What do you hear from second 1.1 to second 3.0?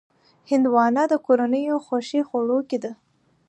د کورنیو خوښې خوړو کې ده.